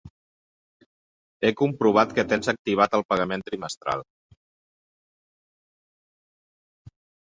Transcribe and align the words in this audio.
He 1.47 1.51
comprovat 1.59 2.17
que 2.21 2.25
tens 2.33 2.51
activat 2.55 2.97
el 3.01 3.07
pagament 3.15 3.47
trimestral. 3.53 4.05